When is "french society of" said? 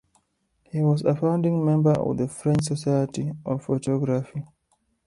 2.27-3.63